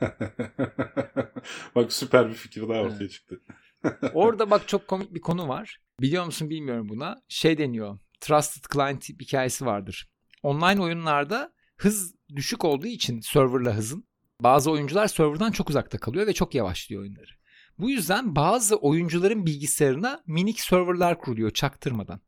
bak 1.76 1.94
süper 1.94 2.30
bir 2.30 2.34
fikir 2.34 2.62
daha 2.62 2.82
ortaya 2.82 2.98
Evet. 3.02 3.12
çıktı. 3.12 3.42
Orada 4.14 4.52
bak 4.52 4.68
çok 4.68 4.88
komik 4.88 5.14
bir 5.14 5.22
konu 5.22 5.48
var. 5.48 5.82
Biliyor 6.02 6.26
musun 6.26 6.50
bilmiyorum 6.50 6.90
buna. 6.90 7.22
Şey 7.28 7.58
deniyor. 7.58 8.00
Trusted 8.22 8.64
Client 8.74 9.10
hikayesi 9.10 9.66
vardır. 9.66 10.10
Online 10.44 10.82
oyunlarda 10.82 11.54
hız 11.78 12.16
düşük 12.36 12.66
olduğu 12.66 12.88
için 12.88 13.20
serverla 13.20 13.76
hızın 13.76 14.08
bazı 14.40 14.72
oyuncular 14.72 15.08
serverdan 15.08 15.52
çok 15.52 15.70
uzakta 15.70 15.98
kalıyor 15.98 16.28
ve 16.28 16.34
çok 16.34 16.56
yavaşlıyor 16.56 17.02
oyunları. 17.02 17.32
Bu 17.80 17.90
yüzden 17.90 18.36
bazı 18.36 18.76
oyuncuların 18.76 19.46
bilgisayarına 19.46 20.24
minik 20.28 20.60
serverlar 20.60 21.20
kuruluyor 21.20 21.52
çaktırmadan. 21.52 22.22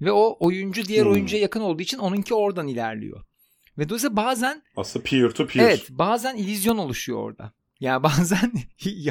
Ve 0.00 0.12
o 0.12 0.36
oyuncu 0.40 0.84
diğer 0.84 1.04
Hmm. 1.04 1.12
oyuncuya 1.12 1.42
yakın 1.42 1.60
olduğu 1.60 1.82
için 1.82 1.98
onunki 1.98 2.34
oradan 2.34 2.68
ilerliyor. 2.68 3.24
Ve 3.78 3.88
dolayısıyla 3.88 4.16
bazen 4.16 4.62
Aslında 4.76 5.04
peer 5.04 5.30
to 5.30 5.46
peer. 5.46 5.64
Evet 5.64 5.86
bazen 5.90 6.36
illüzyon 6.36 6.78
oluşuyor 6.78 7.18
orada. 7.18 7.52
Yani 7.80 8.02
bazen 8.02 8.52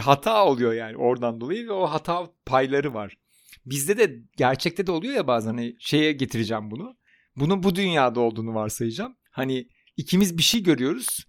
hata 0.01 0.45
oluyor 0.45 0.73
yani 0.73 0.97
oradan 0.97 1.41
dolayı 1.41 1.67
ve 1.67 1.71
o 1.71 1.85
hata 1.87 2.31
payları 2.45 2.93
var. 2.93 3.17
Bizde 3.65 3.97
de 3.97 4.15
gerçekte 4.37 4.87
de 4.87 4.91
oluyor 4.91 5.13
ya 5.13 5.27
bazen 5.27 5.49
hani 5.49 5.75
şeye 5.79 6.11
getireceğim 6.11 6.71
bunu. 6.71 6.97
Bunun 7.35 7.63
bu 7.63 7.75
dünyada 7.75 8.19
olduğunu 8.19 8.55
varsayacağım. 8.55 9.15
Hani 9.31 9.67
ikimiz 9.97 10.37
bir 10.37 10.43
şey 10.43 10.63
görüyoruz 10.63 11.27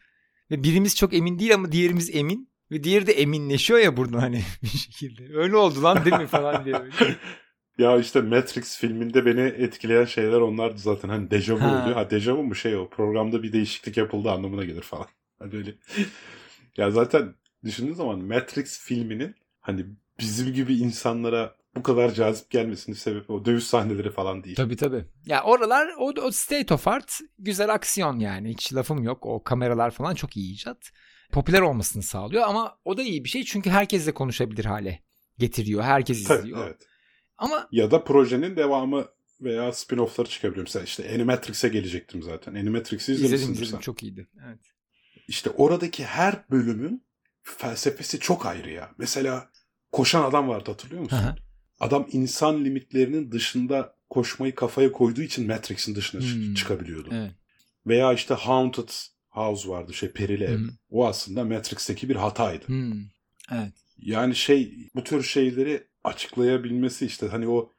ve 0.50 0.62
birimiz 0.62 0.96
çok 0.96 1.14
emin 1.14 1.38
değil 1.38 1.54
ama 1.54 1.72
diğerimiz 1.72 2.14
emin 2.16 2.50
ve 2.70 2.84
diğeri 2.84 3.06
de 3.06 3.12
eminleşiyor 3.12 3.80
ya 3.80 3.96
buradan 3.96 4.18
hani 4.18 4.42
bir 4.62 4.68
şekilde. 4.68 5.36
Öyle 5.36 5.56
oldu 5.56 5.82
lan 5.82 6.04
değil 6.04 6.16
mi 6.16 6.26
falan 6.26 6.64
diye. 6.64 6.74
Ya 7.78 7.98
işte 7.98 8.20
Matrix 8.20 8.78
filminde 8.78 9.26
beni 9.26 9.40
etkileyen 9.40 10.04
şeyler 10.04 10.40
onlardı 10.40 10.78
zaten. 10.78 11.08
Hani 11.08 11.30
dejavu 11.30 11.60
Ha. 11.60 11.82
oluyor. 11.82 11.96
Ha 11.96 12.10
dejavu 12.10 12.42
mu 12.42 12.54
şey 12.54 12.76
o. 12.76 12.88
Programda 12.88 13.42
bir 13.42 13.52
değişiklik 13.52 13.96
yapıldı 13.96 14.30
anlamına 14.30 14.64
gelir 14.64 14.82
falan. 14.82 15.06
Hani 15.38 15.52
böyle. 15.52 15.74
ya 16.76 16.90
zaten 16.90 17.34
düşündüğün 17.64 17.92
zaman 17.94 18.24
Matrix 18.24 18.80
filminin 18.80 19.34
hani 19.60 19.86
bizim 20.20 20.52
gibi 20.54 20.74
insanlara 20.74 21.56
bu 21.76 21.82
kadar 21.82 22.10
cazip 22.14 22.50
gelmesinin 22.50 22.96
sebebi 22.96 23.32
o 23.32 23.44
dövüş 23.44 23.64
sahneleri 23.64 24.10
falan 24.10 24.44
değil. 24.44 24.56
Tabii 24.56 24.76
tabii. 24.76 25.04
Ya 25.26 25.42
oralar 25.42 25.88
o, 25.98 26.12
o 26.22 26.30
state 26.30 26.74
of 26.74 26.88
art 26.88 27.18
güzel 27.38 27.74
aksiyon 27.74 28.18
yani. 28.18 28.50
Hiç 28.50 28.74
lafım 28.74 29.02
yok. 29.02 29.26
O 29.26 29.42
kameralar 29.42 29.90
falan 29.90 30.14
çok 30.14 30.36
iyi 30.36 30.52
icat. 30.54 30.90
Popüler 31.32 31.60
olmasını 31.60 32.02
sağlıyor 32.02 32.44
ama 32.48 32.78
o 32.84 32.96
da 32.96 33.02
iyi 33.02 33.24
bir 33.24 33.28
şey 33.28 33.44
çünkü 33.44 33.70
herkesle 33.70 34.14
konuşabilir 34.14 34.64
hale 34.64 35.02
getiriyor. 35.38 35.82
Herkes 35.82 36.24
Tabii, 36.24 36.38
izliyor. 36.38 36.66
evet. 36.66 36.86
Ama 37.38 37.68
Ya 37.72 37.90
da 37.90 38.04
projenin 38.04 38.56
devamı 38.56 39.06
veya 39.40 39.68
spin-off'ları 39.68 40.28
çıkabiliyor. 40.28 40.66
Mesela 40.66 40.84
işte 40.84 41.14
Animatrix'e 41.14 41.68
gelecektim 41.68 42.22
zaten. 42.22 42.54
Animatrix'i 42.54 43.12
izledim 43.12 43.24
izlemişsindir 43.26 43.52
izledim 43.54 43.70
sen. 43.72 43.80
çok 43.80 44.02
iyiydi. 44.02 44.26
Evet. 44.46 44.58
işte 45.28 45.50
oradaki 45.50 46.04
her 46.04 46.44
bölümün 46.50 47.04
felsefesi 47.42 48.20
çok 48.20 48.46
ayrı 48.46 48.70
ya. 48.70 48.90
Mesela 48.98 49.50
koşan 49.92 50.22
adam 50.22 50.48
vardı 50.48 50.70
hatırlıyor 50.70 51.02
musun? 51.02 51.16
Hı 51.16 51.20
hı. 51.22 51.34
Adam 51.80 52.06
insan 52.12 52.64
limitlerinin 52.64 53.32
dışında 53.32 53.96
koşmayı 54.10 54.54
kafaya 54.54 54.92
koyduğu 54.92 55.22
için 55.22 55.46
Matrix'in 55.46 55.94
dışına 55.94 56.20
Hmm. 56.20 56.54
çıkabiliyordu. 56.54 57.08
Evet. 57.12 57.32
Veya 57.86 58.12
işte 58.12 58.34
Haunted 58.34 58.88
House 59.28 59.68
vardı 59.68 59.94
şey 59.94 60.10
perili 60.12 60.44
ev. 60.44 60.58
O 60.90 61.06
aslında 61.06 61.44
Matrix'teki 61.44 62.08
bir 62.08 62.16
hataydı. 62.16 62.68
Hmm. 62.68 62.92
Evet. 63.52 63.72
Yani 63.98 64.34
şey 64.36 64.74
bu 64.94 65.04
tür 65.04 65.22
şeyleri 65.22 65.84
açıklayabilmesi 66.06 67.06
işte 67.06 67.28
hani 67.28 67.48
o 67.48 67.72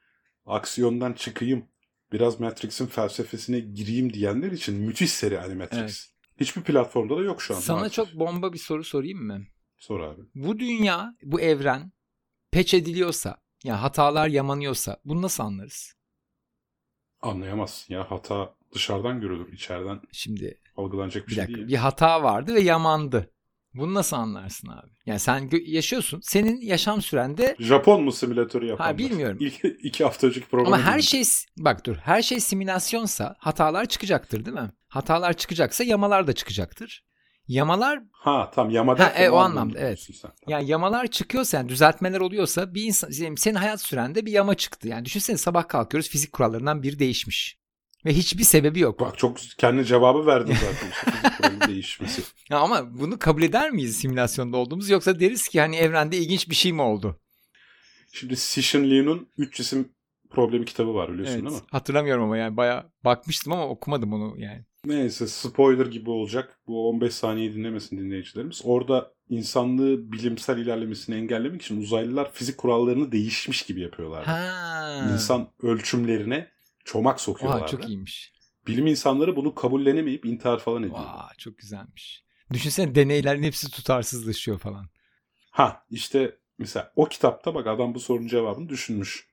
aksiyondan 0.46 1.14
çıkayım 1.14 1.66
biraz 2.12 2.40
Matrix'in 2.40 2.86
felsefesine 2.86 3.60
gireyim 3.60 4.14
diyenler 4.14 4.52
için 4.52 4.76
müthiş 4.76 5.12
seri 5.12 5.34
yani 5.34 5.56
Matrix. 5.56 5.80
Evet. 5.80 6.08
Hiçbir 6.40 6.62
platformda 6.62 7.18
da 7.18 7.22
yok 7.22 7.42
şu 7.42 7.56
an. 7.56 7.60
Sana 7.60 7.78
maalesef. 7.78 7.96
çok 7.96 8.20
bomba 8.20 8.54
bir 8.54 8.58
soru 8.58 8.84
sorayım 8.84 9.20
mı? 9.24 9.46
Sor 9.78 10.00
abi. 10.00 10.22
Bu 10.36 10.60
dünya, 10.60 11.16
bu 11.24 11.42
evren 11.42 11.92
peç 12.52 12.74
ediliyorsa, 12.74 13.38
yani 13.64 13.78
hatalar 13.78 14.28
yamanıyorsa 14.28 14.98
bunu 15.06 15.22
nasıl 15.22 15.44
anlarız? 15.44 15.94
Anlayamazsın 17.22 17.94
ya 17.94 18.12
hata 18.12 18.56
dışarıdan 18.74 19.22
görülür 19.22 19.54
içeriden 19.54 20.02
Şimdi 20.12 20.62
algılanacak 20.76 21.24
bir, 21.24 21.30
bir 21.30 21.36
şey 21.36 21.44
dakika 21.44 21.58
değil. 21.58 21.68
bir 21.68 21.76
hata 21.76 22.24
vardı 22.24 22.56
ve 22.56 22.60
yamandı. 22.60 23.34
Bunu 23.74 23.94
nasıl 23.94 24.16
anlarsın 24.16 24.68
abi? 24.68 24.90
Yani 25.06 25.20
sen 25.20 25.50
yaşıyorsun. 25.66 26.20
Senin 26.24 26.62
yaşam 26.62 27.02
sürende 27.02 27.56
Japon 27.60 28.04
mu 28.04 28.12
simülatörü 28.12 28.66
yapanlar? 28.66 28.92
Ha, 28.92 28.98
bilmiyorum. 28.98 29.38
İlk 29.40 29.66
iki 29.84 30.04
hafta 30.04 30.28
önceki 30.28 30.48
programı 30.48 30.76
ama 30.76 30.84
her 30.86 31.02
şey 31.02 31.24
bak 31.58 31.86
dur 31.86 31.96
her 31.96 32.22
şey 32.22 32.40
simülasyonsa 32.40 33.36
hatalar 33.40 33.86
çıkacaktır 33.86 34.46
değil 34.46 34.58
mi? 34.58 34.72
Hatalar 34.88 35.34
çıkacaksa 35.34 35.84
yamalar 35.84 36.28
da 36.28 36.34
çıkacaktır. 36.34 37.08
Yamalar 37.48 38.00
Ha 38.12 38.52
tam 38.56 38.70
yamada. 38.70 39.04
Ha, 39.04 39.10
e, 39.10 39.30
o 39.30 39.38
anlamda, 39.38 39.80
evet. 39.80 40.00
Sen. 40.00 40.16
Tamam. 40.22 40.36
yani 40.48 40.70
yamalar 40.70 41.08
çıkıyorsa 41.08 41.58
yani 41.58 41.70
düzeltmeler 41.70 42.20
oluyorsa 42.20 42.74
bir 42.74 42.84
insan 42.84 43.10
senin 43.36 43.56
hayat 43.56 43.82
sürende 43.82 44.26
bir 44.26 44.32
yama 44.32 44.56
çıktı. 44.56 44.88
Yani 44.88 45.06
düşünsene 45.06 45.38
sabah 45.38 45.68
kalkıyoruz 45.68 46.10
fizik 46.10 46.32
kurallarından 46.32 46.84
biri 46.84 47.00
değişmiş. 47.00 47.57
Ve 48.06 48.14
hiçbir 48.14 48.44
sebebi 48.44 48.80
yok. 48.80 49.00
Bak 49.00 49.18
çok 49.18 49.38
kendi 49.58 49.86
cevabı 49.86 50.26
verdin 50.26 50.56
zaten. 50.56 51.68
Değişmesi. 51.68 52.22
Ya 52.50 52.58
ama 52.60 53.00
bunu 53.00 53.20
kabul 53.20 53.42
eder 53.44 53.72
miyiz 53.72 53.98
simülasyonda 53.98 54.58
olduğumuz 54.58 54.90
yoksa 54.90 55.20
deriz 55.20 55.48
ki 55.48 55.60
hani 55.62 55.76
evrende 55.76 56.18
ilginç 56.18 56.50
bir 56.50 56.56
şey 56.56 56.74
mi 56.74 56.82
oldu? 56.82 57.20
Şimdi 58.12 58.36
Sishin 58.36 58.90
Liu'nun 58.90 59.28
3 59.38 59.56
cisim 59.58 59.90
problemi 60.30 60.66
kitabı 60.66 60.94
var 60.96 61.14
biliyorsun 61.14 61.34
Evet. 61.34 61.46
değil 61.50 61.56
mi? 61.62 61.68
Hatırlamıyorum 61.72 62.24
ama 62.24 62.38
yani 62.38 62.58
baya 62.58 62.90
bakmıştım 63.06 63.54
ama 63.54 63.68
okumadım 63.68 64.14
onu 64.14 64.40
yani. 64.42 64.66
Neyse 64.86 65.28
spoiler 65.28 65.86
gibi 65.86 66.10
olacak. 66.10 66.60
Bu 66.68 66.90
15 66.90 67.14
saniye 67.14 67.54
dinlemesin 67.54 67.98
dinleyicilerimiz. 67.98 68.62
Orada 68.64 69.12
insanlığı 69.30 70.12
bilimsel 70.12 70.58
ilerlemesini 70.58 71.16
engellemek 71.16 71.62
için 71.62 71.82
uzaylılar 71.82 72.32
fizik 72.32 72.58
kurallarını 72.58 73.12
değişmiş 73.12 73.62
gibi 73.62 73.82
yapıyorlar. 73.82 74.26
Ha. 74.26 75.10
İnsan 75.14 75.48
ölçümlerine 75.62 76.48
çomak 76.88 77.22
sokuyorlar. 77.22 77.60
Oha, 77.60 77.68
çok 77.68 77.88
iyiymiş. 77.90 78.34
Bilim 78.68 78.88
insanları 78.88 79.36
bunu 79.36 79.56
kabullenemeyip 79.56 80.26
intihar 80.26 80.60
falan 80.60 80.84
ediyor. 80.84 81.00
Vay, 81.00 81.36
çok 81.38 81.58
güzelmiş. 81.58 82.24
Düşünsene 82.54 82.96
deneylerin 82.96 83.44
hepsi 83.44 83.72
tutarsızlaşıyor 83.72 84.60
falan. 84.60 84.90
Ha 85.52 85.86
işte 85.90 86.38
mesela 86.58 86.92
o 86.96 87.06
kitapta 87.06 87.56
bak 87.56 87.68
adam 87.68 87.94
bu 87.94 88.00
sorunun 88.00 88.28
cevabını 88.28 88.70
düşünmüş. 88.70 89.28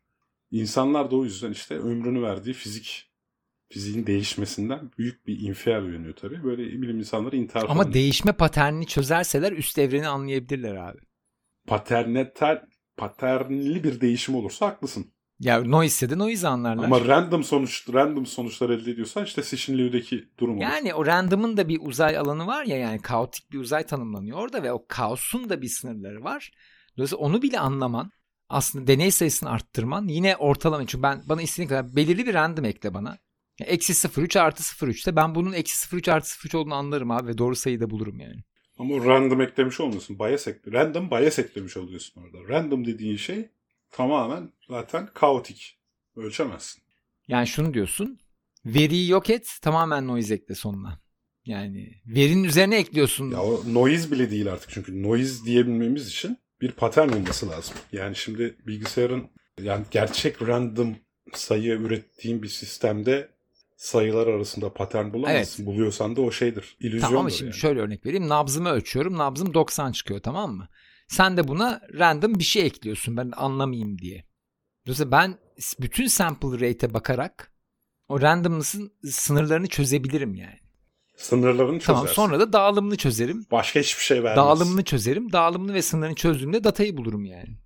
İnsanlar 0.50 1.11
da 1.11 1.16
o 1.16 1.25
yüzden 1.25 1.50
işte 1.52 1.78
ömrünü 1.78 2.23
verdiği 2.23 2.52
fizik 2.52 3.11
fiziğin 3.68 4.06
değişmesinden 4.06 4.90
büyük 4.99 5.26
bir 5.26 5.40
infial 5.40 5.82
uyanıyor 5.82 6.16
tabii. 6.16 6.44
Böyle 6.44 6.62
bilim 6.62 6.99
insanları 6.99 7.37
intihar 7.37 7.61
falan 7.61 7.73
Ama 7.73 7.82
ediyor. 7.82 7.94
değişme 7.94 8.32
paternini 8.32 8.87
çözerseler 8.87 9.52
üst 9.52 9.78
evreni 9.78 10.08
anlayabilirler 10.08 10.75
abi. 10.76 10.99
paternetel 11.66 12.62
paternli 12.96 13.84
bir 13.84 14.00
değişim 14.00 14.34
olursa 14.34 14.66
haklısın. 14.66 15.13
Ya 15.41 15.64
noise 15.64 16.11
de 16.11 16.19
noise 16.19 16.49
anlarlar. 16.49 16.85
Ama 16.85 17.00
random 17.00 17.45
sonuç 17.45 17.88
random 17.93 18.26
sonuçlar 18.26 18.71
elde 18.71 18.91
ediyorsan 18.91 19.25
işte 19.25 19.43
Sishin 19.43 19.79
Liu'daki 19.79 20.29
durum 20.38 20.55
olur. 20.55 20.62
Yani 20.62 20.95
o 20.95 21.07
random'ın 21.07 21.57
da 21.57 21.69
bir 21.69 21.79
uzay 21.83 22.19
alanı 22.19 22.47
var 22.47 22.64
ya 22.64 22.76
yani 22.76 23.03
kaotik 23.03 23.53
bir 23.53 23.59
uzay 23.59 23.87
tanımlanıyor 23.87 24.38
orada 24.38 24.62
ve 24.62 24.73
o 24.73 24.87
kaosun 24.88 25.49
da 25.49 25.62
bir 25.62 25.69
sınırları 25.69 26.25
var. 26.25 26.53
Dolayısıyla 26.97 27.25
onu 27.25 27.43
bile 27.43 27.59
anlaman 27.59 28.11
aslında 28.49 28.87
deney 28.87 29.11
sayısını 29.11 29.50
arttırman 29.50 30.09
yine 30.09 30.37
ortalama 30.37 30.87
çünkü 30.87 31.03
ben 31.03 31.23
bana 31.26 31.43
istediğin 31.43 31.69
kadar 31.69 31.97
belirli 31.97 32.26
bir 32.26 32.35
random 32.35 32.64
ekle 32.64 32.95
bana. 32.95 33.19
Eksi 33.61 33.93
0,3 33.93 34.41
artı 34.41 34.62
0,3'te 34.62 35.17
ben 35.17 35.35
bunun 35.35 35.53
eksi 35.53 35.97
0,3 35.97 36.12
artı 36.12 36.29
0,3 36.29 36.57
olduğunu 36.57 36.75
anlarım 36.75 37.11
abi 37.11 37.29
ve 37.29 37.38
doğru 37.38 37.57
sayıyı 37.57 37.81
da 37.81 37.91
bulurum 37.91 38.21
yani. 38.21 38.45
Ama 38.79 39.05
random 39.05 39.41
eklemiş 39.41 39.81
olmuyorsun. 39.81 40.19
Bias 40.19 40.49
ekle. 40.49 40.73
Random 40.73 41.11
bias 41.11 41.38
eklemiş 41.38 41.76
oluyorsun 41.76 42.23
orada. 42.23 42.49
Random 42.49 42.87
dediğin 42.87 43.17
şey 43.17 43.49
tamamen 43.97 44.53
zaten 44.69 45.09
kaotik. 45.15 45.79
Ölçemezsin. 46.17 46.83
Yani 47.29 47.47
şunu 47.47 47.75
diyorsun 47.75 48.19
veriyi 48.67 49.09
yok 49.11 49.31
et 49.31 49.59
tamamen 49.63 50.07
noise 50.07 50.35
ekle 50.35 50.55
sonuna. 50.55 51.01
Yani 51.47 52.03
verinin 52.07 52.45
üzerine 52.45 52.77
ekliyorsun. 52.77 53.31
Ya 53.31 53.43
o 53.43 53.63
noise 53.73 54.11
bile 54.11 54.31
değil 54.31 54.53
artık 54.53 54.71
çünkü 54.71 55.03
noise 55.03 55.45
diyebilmemiz 55.45 56.09
için 56.09 56.39
bir 56.61 56.73
patern 56.73 57.09
olması 57.09 57.51
lazım. 57.51 57.75
Yani 57.93 58.17
şimdi 58.17 58.57
bilgisayarın 58.67 59.31
yani 59.63 59.85
gerçek 59.91 60.43
random 60.43 60.97
sayı 61.33 61.73
ürettiğin 61.73 62.43
bir 62.43 62.49
sistemde 62.49 63.29
sayılar 63.77 64.27
arasında 64.27 64.73
patern 64.73 65.13
bulamazsın. 65.13 65.67
Buluyorsan 65.67 66.17
da 66.17 66.21
o 66.21 66.31
şeydir. 66.31 66.77
İllüzyondur 66.81 67.07
Tamam 67.07 67.21
ama 67.21 67.31
şimdi 67.31 67.51
yani. 67.51 67.61
şöyle 67.61 67.81
örnek 67.81 68.07
vereyim. 68.07 68.29
Nabzımı 68.29 68.69
ölçüyorum. 68.69 69.19
Nabzım 69.19 69.55
90 69.55 69.93
çıkıyor 69.93 70.21
tamam 70.21 70.53
mı? 70.53 70.69
Sen 71.14 71.37
de 71.37 71.49
buna 71.49 71.80
random 71.99 72.35
bir 72.35 72.44
şey 72.44 72.66
ekliyorsun 72.66 73.16
ben 73.16 73.33
anlamayayım 73.37 73.99
diye. 73.99 74.25
Dolayısıyla 74.87 75.11
ben 75.12 75.38
bütün 75.80 76.06
sample 76.06 76.49
rate'e 76.68 76.94
bakarak 76.94 77.52
o 78.09 78.21
randomness'ın 78.21 78.92
sınırlarını 79.11 79.66
çözebilirim 79.66 80.35
yani. 80.35 80.59
Sınırlarını 81.16 81.78
çözersin. 81.78 81.87
Tamam 81.92 82.09
sonra 82.09 82.40
da 82.40 82.52
dağılımını 82.52 82.97
çözerim. 82.97 83.47
Başka 83.50 83.80
hiçbir 83.80 84.02
şey 84.02 84.16
vermez. 84.23 84.37
Dağılımını 84.37 84.85
çözerim. 84.85 85.33
Dağılımını 85.33 85.75
ve 85.75 85.83
sınırını 85.83 86.14
çözdüğümde 86.14 86.64
datayı 86.64 86.97
bulurum 86.97 87.25
yani. 87.25 87.56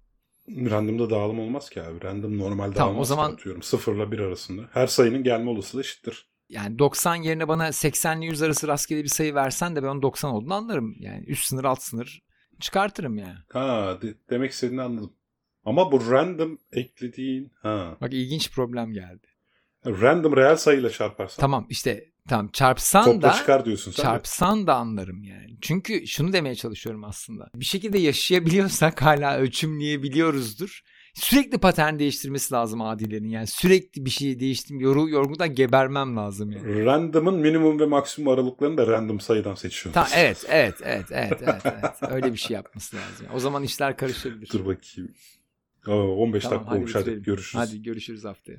Random'da 0.71 1.11
dağılım 1.11 1.39
olmaz 1.41 1.71
ki 1.71 1.83
abi. 1.83 2.05
Random 2.05 2.39
normal 2.39 2.73
Tamam, 2.73 2.75
dağılmaz 2.75 3.01
o 3.01 3.05
zaman- 3.15 3.33
atıyorum. 3.33 3.63
Sıfırla 3.63 4.13
bir 4.13 4.19
arasında. 4.19 4.63
Her 4.73 4.87
sayının 4.87 5.23
gelme 5.23 5.51
olasılığı 5.51 5.81
eşittir. 5.81 6.29
Yani 6.49 6.79
90 6.79 7.15
yerine 7.17 7.49
bana 7.49 7.73
80 7.73 8.21
ile 8.21 8.27
100 8.27 8.43
arası 8.43 8.69
rastgele 8.69 9.03
bir 9.05 9.09
sayı 9.09 9.35
versen 9.35 9.77
de 9.77 9.83
ben 9.83 9.89
onun 9.89 10.03
90 10.03 10.31
olduğunu 10.31 10.55
anlarım. 10.55 10.97
Yani 10.99 11.25
üst 11.27 11.47
sınır 11.47 11.65
alt 11.65 11.83
sınır 11.83 12.28
çıkartırım 12.61 13.19
yani. 13.19 13.39
Ha 13.53 13.99
de- 14.03 14.15
demek 14.31 14.51
istediğini 14.53 14.83
anladım. 14.83 15.13
Ama 15.65 15.93
bu 15.93 16.11
random 16.11 16.59
eklediğin 16.73 17.53
ha. 17.63 17.97
Bak 18.01 18.13
ilginç 18.13 18.51
problem 18.53 18.93
geldi. 18.93 19.27
Random 19.87 20.37
reel 20.37 20.57
sayıyla 20.57 20.91
çarparsan. 20.91 21.41
Tamam 21.41 21.67
işte 21.71 22.05
tamam 22.29 22.49
çarpsan 22.53 23.05
Topla 23.05 23.29
da 23.29 23.33
çıkar 23.33 23.65
diyorsun 23.65 23.93
sen. 23.93 24.03
de. 24.03 24.09
çarpsan 24.09 24.67
da 24.67 24.75
anlarım 24.75 25.23
yani. 25.23 25.57
Çünkü 25.61 26.07
şunu 26.07 26.33
demeye 26.33 26.55
çalışıyorum 26.55 27.05
aslında. 27.05 27.51
Bir 27.55 27.65
şekilde 27.65 27.99
yaşayabiliyorsak 27.99 29.03
hala 29.03 29.37
ölçümleyebiliyoruzdur. 29.39 30.83
Sürekli 31.19 31.59
patern 31.59 31.99
değiştirmesi 31.99 32.55
lazım 32.55 32.83
adilerin. 32.83 33.29
Yani 33.29 33.47
sürekli 33.47 34.05
bir 34.05 34.11
şeyi 34.11 34.41
değiştim. 34.41 34.81
Yoru, 34.81 35.09
yorgundan 35.09 35.55
gebermem 35.55 36.17
lazım 36.17 36.51
yani. 36.51 36.85
Random'ın 36.85 37.35
minimum 37.35 37.81
ve 37.81 37.87
maksimum 37.87 38.33
aralıklarını 38.33 38.77
da 38.77 38.87
random 38.87 39.21
sayıdan 39.21 39.55
seçiyorsun. 39.55 40.01
Ta, 40.01 40.09
evet, 40.17 40.45
evet, 40.49 40.75
evet, 40.83 41.07
evet, 41.11 41.43
evet, 41.43 41.63
evet. 41.65 42.11
Öyle 42.11 42.33
bir 42.33 42.39
şey 42.39 42.55
yapması 42.55 42.97
lazım. 42.97 43.27
Yani. 43.27 43.37
O 43.37 43.41
zaman 43.41 43.63
işler 43.63 43.97
karışabilir. 43.97 44.51
Dur 44.53 44.67
bakayım. 44.67 45.11
Aa, 45.87 45.93
15 45.93 46.43
Tamam, 46.43 46.59
dakika 46.59 46.77
olmuş 46.77 46.95
hadi 46.95 47.01
bitirelim. 47.05 47.23
görüşürüz. 47.23 47.69
Hadi 47.69 47.83
görüşürüz 47.83 48.25
haftaya. 48.25 48.59